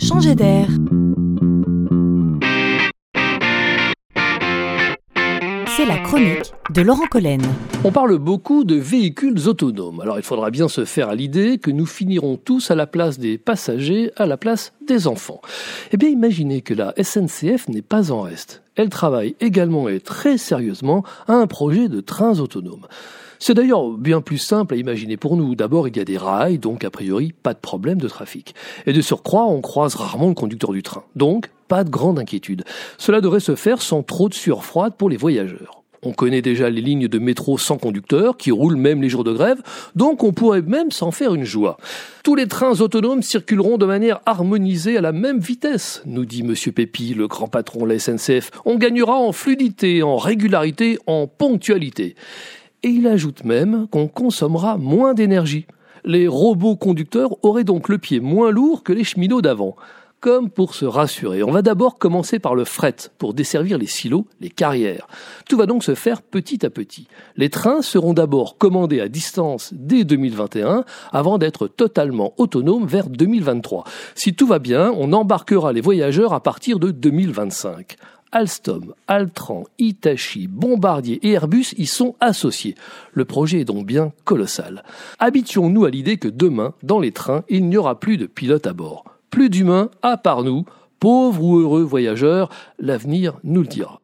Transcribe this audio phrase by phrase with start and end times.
[0.00, 0.66] Changer d'air.
[5.76, 7.42] C'est la chronique de Laurent Collen.
[7.84, 10.00] On parle beaucoup de véhicules autonomes.
[10.00, 13.18] Alors il faudra bien se faire à l'idée que nous finirons tous à la place
[13.18, 15.42] des passagers, à la place des enfants.
[15.92, 18.62] Eh bien imaginez que la SNCF n'est pas en reste.
[18.76, 22.86] Elle travaille également et très sérieusement à un projet de trains autonomes.
[23.42, 25.54] C'est d'ailleurs bien plus simple à imaginer pour nous.
[25.54, 28.54] D'abord, il y a des rails, donc a priori pas de problème de trafic.
[28.86, 31.04] Et de surcroît, on croise rarement le conducteur du train.
[31.16, 32.64] Donc, pas de grande inquiétude.
[32.98, 35.82] Cela devrait se faire sans trop de sueur froide pour les voyageurs.
[36.02, 39.32] On connaît déjà les lignes de métro sans conducteur, qui roulent même les jours de
[39.32, 39.60] grève,
[39.94, 41.76] donc on pourrait même s'en faire une joie.
[42.24, 46.72] Tous les trains autonomes circuleront de manière harmonisée à la même vitesse, nous dit Monsieur
[46.72, 48.50] Pépi, le grand patron de la SNCF.
[48.64, 52.14] On gagnera en fluidité, en régularité, en ponctualité.
[52.82, 55.66] Et il ajoute même qu'on consommera moins d'énergie.
[56.04, 59.76] Les robots conducteurs auraient donc le pied moins lourd que les cheminots d'avant.
[60.20, 64.26] Comme pour se rassurer, on va d'abord commencer par le fret pour desservir les silos,
[64.42, 65.08] les carrières.
[65.48, 67.08] Tout va donc se faire petit à petit.
[67.36, 73.84] Les trains seront d'abord commandés à distance dès 2021 avant d'être totalement autonomes vers 2023.
[74.14, 77.96] Si tout va bien, on embarquera les voyageurs à partir de 2025.
[78.30, 82.74] Alstom, Altran, Hitachi, Bombardier et Airbus y sont associés.
[83.14, 84.84] Le projet est donc bien colossal.
[85.18, 88.74] Habituons-nous à l'idée que demain, dans les trains, il n'y aura plus de pilotes à
[88.74, 89.09] bord?
[89.30, 90.64] Plus d'humains à part nous,
[90.98, 94.00] pauvres ou heureux voyageurs, l'avenir nous le dira.